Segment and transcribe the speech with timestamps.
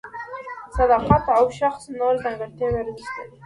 [0.77, 3.37] صداقت او د شخص نورې ځانګړتیاوې ارزښت لري.